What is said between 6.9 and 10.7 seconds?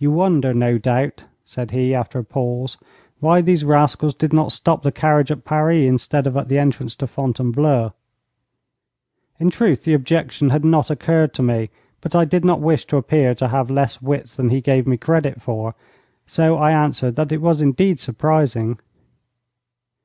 to Fontainebleau.' In truth, the objection had